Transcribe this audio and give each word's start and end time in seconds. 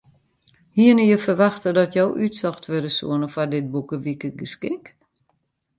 Hiene 0.77 1.03
je 1.09 1.17
ferwachte 1.25 1.69
dat 1.79 1.93
jo 1.97 2.05
útsocht 2.25 2.63
wurde 2.71 2.91
soene 2.97 3.27
foar 3.33 3.49
dit 3.53 3.65
boekewikegeskink? 3.73 4.85